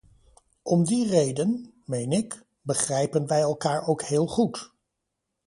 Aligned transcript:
Om 0.61 0.85
die 0.85 1.07
reden, 1.07 1.73
meen 1.85 2.11
ik, 2.11 2.45
begrijpen 2.61 3.27
wij 3.27 3.41
elkaar 3.41 3.87
ook 3.87 4.01
heel 4.01 4.27
goed. 4.27 4.71